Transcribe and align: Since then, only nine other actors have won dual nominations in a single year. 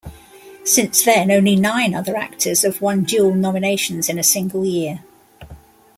Since 0.63 1.03
then, 1.03 1.29
only 1.29 1.55
nine 1.55 1.93
other 1.93 2.17
actors 2.17 2.63
have 2.63 2.81
won 2.81 3.03
dual 3.03 3.35
nominations 3.35 4.09
in 4.09 4.17
a 4.17 4.23
single 4.23 4.65
year. 4.65 5.03